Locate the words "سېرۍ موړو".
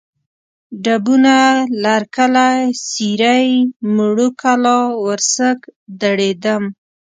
2.89-4.27